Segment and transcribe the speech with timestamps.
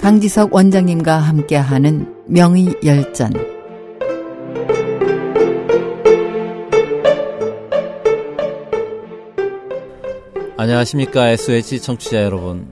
[0.00, 3.32] 강지석 원장님과 함께하는 명의 열전
[10.56, 12.70] 안녕하십니까 SH 청취자 여러분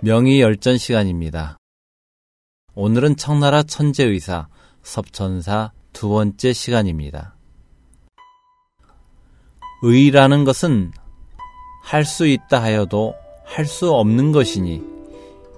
[0.00, 1.58] 명의 열전 시간입니다.
[2.74, 4.48] 오늘은 청나라 천재의사
[4.82, 7.36] 섭천사 두 번째 시간입니다.
[9.86, 10.92] 의라는 것은
[11.82, 13.14] 할 수 있다 하여도
[13.44, 14.82] 할 수 없는 것이니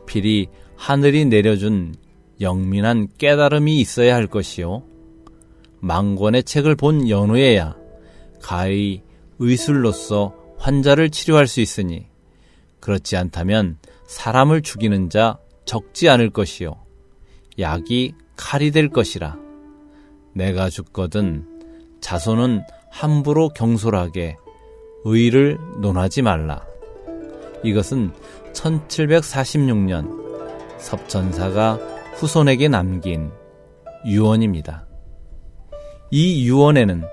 [0.06, 1.95] 필히 하늘이 내려준
[2.41, 4.82] 영민한 깨달음이 있어야 할 것이요.
[5.78, 7.77] 망권의 책을 본 연후에야
[8.42, 9.02] 가히
[9.38, 12.06] 의술로서 환자를 치료할 수 있으니
[12.80, 16.74] 그렇지 않다면 사람을 죽이는 자 적지 않을 것이요.
[17.60, 19.37] 약이 칼이 될 것이라.
[20.34, 21.46] 내가 죽거든
[22.01, 22.62] 자손은
[22.96, 24.38] 함부로 경솔하게
[25.04, 26.66] 의를 논하지 말라.
[27.62, 28.10] 이것은
[28.54, 31.74] 1746년 섭천사가
[32.15, 33.30] 후손에게 남긴
[34.06, 34.87] 유언입니다.
[36.10, 37.04] 이 유언에는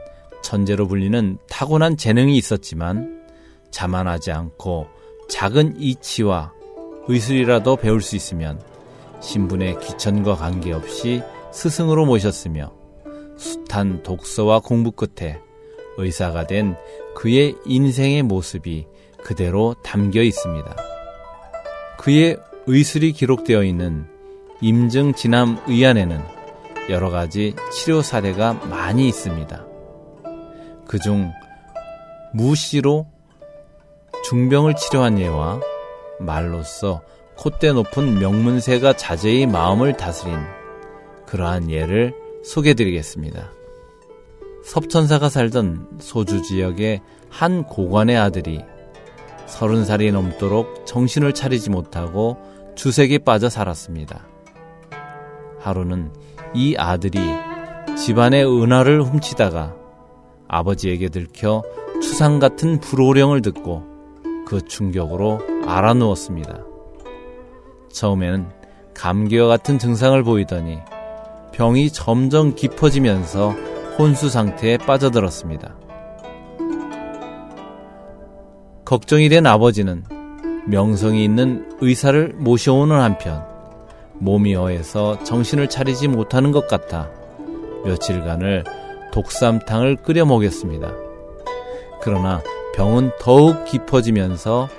[0.42, 3.26] 천재로 불리는 타고난 재능이 있었지만
[3.70, 4.88] 자만하지 않고
[5.28, 6.54] 작은 이치와
[7.10, 8.62] 의술이라도 배울 수 있으면
[9.20, 11.22] 신분의 귀천과 관계없이
[11.52, 12.72] 스승으로 모셨으며
[13.36, 15.42] 숱한 독서와 공부 끝에
[15.98, 16.76] 의사가 된
[17.16, 18.88] 그의 인생의 모습이
[19.24, 20.76] 그대로 담겨 있습니다.
[21.98, 24.06] 그의 의술이 기록되어 있는
[24.62, 26.22] 임증 진암 의안에는
[26.90, 29.66] 여러 가지 치료 사례가 많이 있습니다.
[30.88, 31.32] 그중
[32.34, 33.08] 무씨로
[34.26, 35.62] 중병을 치료한 예와
[36.20, 37.02] 말로써
[37.38, 40.38] 콧대 높은 명문세가 자제의 마음을 다스린
[41.26, 43.63] 그러한 예를 소개드리겠습니다.
[44.64, 48.62] 섭천사가 살던 소주 지역의 한 고관의 아들이
[49.46, 52.38] 서른 살이 넘도록 정신을 차리지 못하고
[52.76, 54.26] 주색에 빠져 살았습니다.
[55.60, 56.12] 하루는
[56.54, 57.20] 이 아들이
[57.98, 59.76] 집안의 은화를 훔치다가
[60.48, 61.64] 아버지에게 들켜
[62.02, 63.84] 추상 같은 불호령을 듣고
[64.46, 66.64] 그 충격으로 알아누웠습니다.
[67.92, 68.50] 처음에는
[68.94, 70.80] 감기와 같은 증상을 보이더니
[71.54, 75.76] 병이 점점 깊어지면서 혼수 상태에 빠져들었습니다.
[78.86, 80.04] 걱정이 된 아버지는
[80.68, 83.46] 명성이 있는 의사를 모셔오는 한편
[84.20, 87.10] 몸이 어해서 정신을 차리지 못하는 것 같아
[87.86, 88.64] 며칠간을
[89.12, 90.92] 독삼탕을 끓여 먹였습니다.
[92.02, 92.42] 그러나
[92.76, 94.70] 병은 더욱 깊어지면서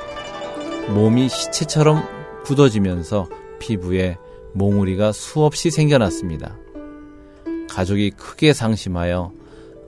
[0.88, 2.02] 몸이 시체처럼
[2.44, 4.18] 굳어지면서 피부에
[4.52, 6.56] 몽우리가 수없이 생겨났습니다.
[7.74, 9.32] 가족이 크게 상심하여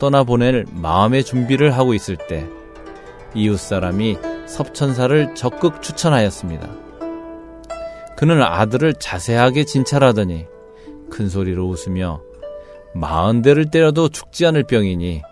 [0.00, 2.44] 떠나보낼 마음의 준비를 하고 있을 때
[3.34, 6.68] 이웃 사람이 섭천사를 적극 추천하였습니다.
[8.16, 10.46] 그는 아들을 자세하게 진찰하더니
[11.10, 12.22] 큰 소리로 웃으며
[12.92, 15.22] 마흔 대를 때려도 죽지 않을 병이니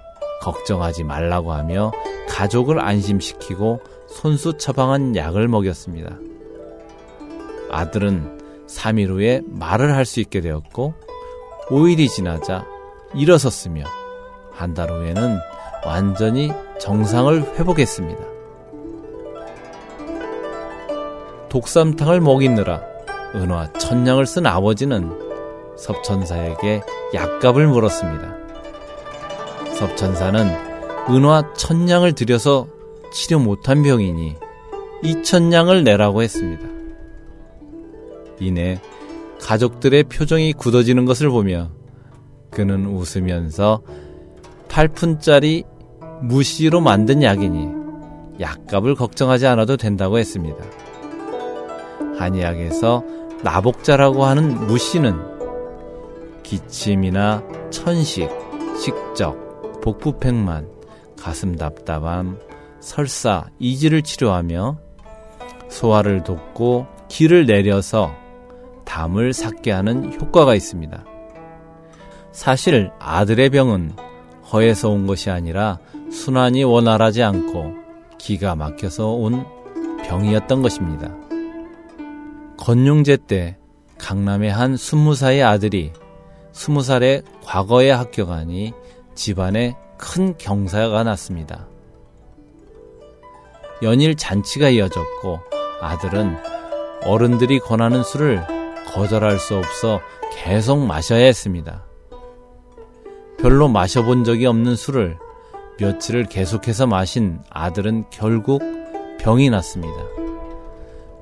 [0.43, 1.91] 걱정하지 말라고 하며
[2.28, 6.19] 가족을 안심시키고 손수 처방한 약을 먹였습니다.
[7.70, 8.38] 아들은
[8.69, 10.94] 3일 후에 말을 할 수 있게 되었고
[11.69, 12.66] 5일이 지나자
[13.14, 13.84] 일어섰으며
[14.52, 15.38] 한 달 후에는
[15.84, 18.20] 완전히 정상을 회복했습니다.
[21.48, 22.82] 독삼탕을 먹이느라
[23.34, 25.12] 은화 천냥을 쓴 아버지는
[25.76, 26.82] 섭천사에게
[27.14, 28.34] 약값을 물었습니다.
[29.75, 30.46] 섭천사는
[31.10, 32.66] 은화 천냥을 들여서
[33.12, 34.36] 치료 못한 병이니
[35.02, 36.66] 이천냥을 내라고 했습니다.
[38.41, 38.81] 이내
[39.44, 41.71] 가족들의 표정이 굳어지는 것을 보며
[42.50, 43.82] 그는 웃으면서
[44.69, 45.65] 8푼짜리
[46.22, 47.69] 무시로 만든 약이니
[48.41, 50.65] 약값을 걱정하지 않아도 된다고 했습니다.
[52.19, 53.05] 한의학에서
[53.43, 55.15] 나복자라고 하는 무시는
[56.43, 58.31] 기침이나 천식,
[58.81, 60.71] 식적, 복부팽만,
[61.21, 62.38] 가슴 답답함,
[62.81, 64.79] 설사, 이지를 치료하며
[65.69, 68.24] 소화를 돕고 기를 내려서
[68.84, 71.04] 담을 삭게 하는 효과가 있습니다.
[72.32, 73.92] 사실 아들의 병은
[74.52, 75.78] 허에서 온 것이 아니라
[76.10, 77.75] 순환이 원활하지 않고
[78.19, 79.44] 기가 막혀서 온
[80.04, 81.12] 병이었던 것입니다.
[82.56, 83.56] 건용제 때
[83.98, 85.92] 강남의 한 스무 살의 아들이
[86.52, 88.72] 스무 살에 과거에 합격하니
[89.14, 91.66] 집안에 큰 경사가 났습니다.
[93.82, 95.40] 연일 잔치가 이어졌고
[95.81, 96.36] 아들은
[97.04, 98.63] 어른들이 권하는 술을
[98.94, 100.00] 거절할 수 없어
[100.32, 101.85] 계속 마셔야 했습니다.
[103.38, 105.19] 별로 마셔본 적이 없는 술을
[105.79, 108.62] 며칠을 계속해서 마신 아들은 결국
[109.19, 109.94] 병이 났습니다.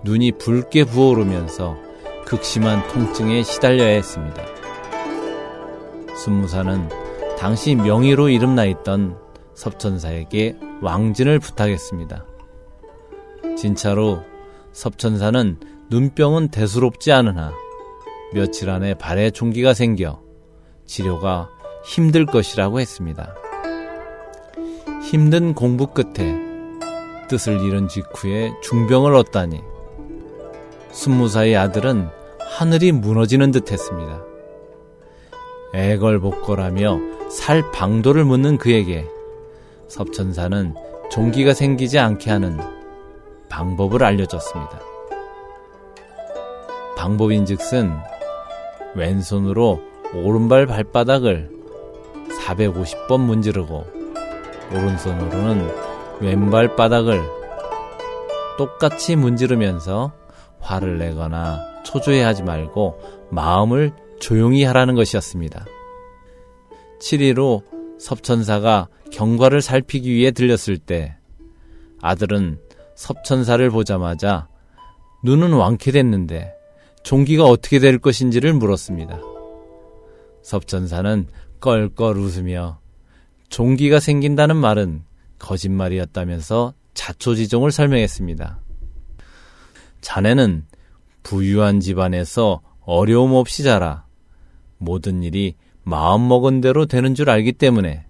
[0.04, 1.76] 눈이 붉게 부어오르면서
[2.26, 4.42] 극심한 통증에 시달려야 했습니다.
[6.16, 6.88] 순무사는
[7.38, 9.18] 당시 명의로 이름나 있던
[9.54, 12.26] 섭천사에게 왕진을 부탁했습니다.
[13.56, 14.22] 진짜로
[14.72, 15.58] 섭천사는
[15.90, 17.52] 눈병은 대수롭지 않으나
[18.34, 20.20] 며칠 안에 발에 종기가 생겨
[20.86, 21.50] 치료가
[21.84, 23.34] 힘들 것이라고 했습니다.
[25.02, 26.34] 힘든 공부 끝에
[27.28, 29.60] 뜻을 잃은 직후에 중병을 얻다니
[30.90, 32.08] 순무사의 아들은
[32.38, 34.22] 하늘이 무너지는 듯 했습니다.
[35.74, 39.06] 애걸복걸하며 살 방도를 묻는 그에게
[39.88, 40.74] 섭천사는
[41.10, 42.58] 종기가 생기지 않게 하는
[43.48, 44.80] 방법을 알려줬습니다.
[46.96, 47.98] 방법인 즉슨
[48.94, 49.80] 왼손으로
[50.14, 51.50] 오른발 발바닥을
[52.40, 53.86] 450번 문지르고
[54.70, 55.68] 오른손으로는
[56.20, 57.20] 왼발 바닥을
[58.58, 60.12] 똑같이 문지르면서
[60.60, 65.64] 화를 내거나 초조해하지 말고 마음을 조용히 하라는 것이었습니다.
[67.00, 67.62] 7일로
[67.98, 71.16] 섭천사가 경과를 살피기 위해 들렸을 때
[72.00, 72.58] 아들은
[72.94, 74.48] 섭천사를 보자마자
[75.24, 76.54] 눈은 완쾌됐는데
[77.02, 79.20] 종기가 어떻게 될 것인지를 물었습니다.
[80.42, 81.26] 섭천사는
[81.60, 82.80] 껄껄 웃으며
[83.48, 85.04] 종기가 생긴다는 말은
[85.38, 88.60] 거짓말이었다면서 자초지종을 설명했습니다.
[90.00, 90.66] 자네는
[91.22, 94.06] 부유한 집안에서 어려움 없이 자라
[94.78, 98.06] 모든 일이 마음먹은 대로 되는 줄 알기 때문에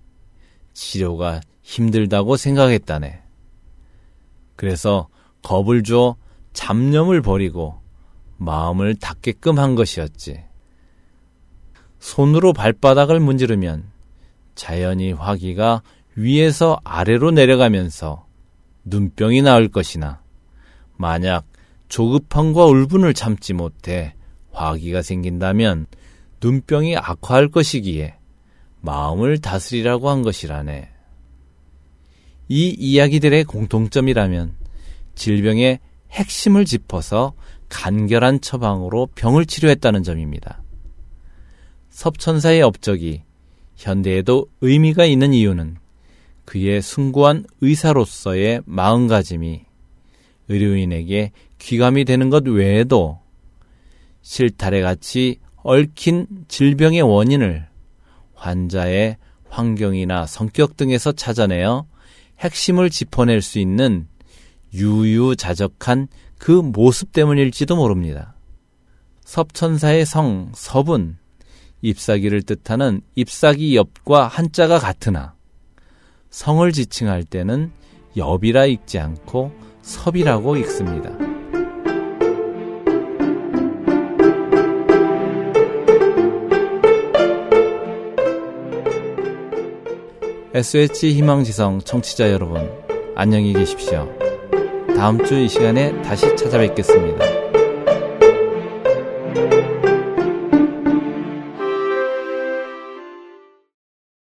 [0.72, 3.22] 치료가 힘들다고 생각했다네.
[4.56, 5.08] 그래서
[5.42, 6.16] 겁을 주어
[6.52, 7.81] 잡념을 버리고
[8.44, 10.44] 마음을 닫게끔 한 것이었지.
[12.00, 13.84] 손으로 발바닥을 문지르면
[14.54, 15.82] 자연히 화기가
[16.16, 18.26] 위에서 아래로 내려가면서
[18.84, 20.20] 눈병이 나을 것이나
[20.96, 21.46] 만약
[21.88, 24.14] 조급함과 울분을 참지 못해
[24.50, 25.86] 화기가 생긴다면
[26.42, 28.16] 눈병이 악화할 것이기에
[28.80, 30.90] 마음을 다스리라고 한 것이라네.
[32.48, 34.56] 이 이야기들의 공통점이라면
[35.14, 35.78] 질병의
[36.10, 37.34] 핵심을 짚어서
[37.72, 40.62] 간결한 처방으로 병을 치료했다는 점입니다.
[41.88, 43.22] 섭천사의 업적이
[43.76, 45.78] 현대에도 의미가 있는 이유는
[46.44, 49.64] 그의 숭고한 의사로서의 마음가짐이
[50.48, 53.20] 의료인에게 귀감이 되는 것 외에도
[54.20, 57.66] 실타래 같이 얽힌 질병의 원인을
[58.34, 59.16] 환자의
[59.48, 61.86] 환경이나 성격 등에서 찾아내어
[62.38, 64.08] 핵심을 짚어낼 수 있는
[64.74, 66.08] 유유자적한
[66.42, 68.34] 그 모습 때문일지도 모릅니다.
[69.20, 71.16] 섭천사의 성, 섭은
[71.82, 75.36] 잎사귀를 뜻하는 잎사귀 엽과 한자가 같으나
[76.30, 77.70] 성을 지칭할 때는
[78.16, 79.52] 엽이라 읽지 않고
[79.82, 81.16] 섭이라고 읽습니다.
[90.54, 92.68] SH 희망지성 청취자 여러분,
[93.14, 94.21] 안녕히 계십시오.
[95.02, 97.41] 다음 주 이 시간에 다시 찾아뵙겠습니다.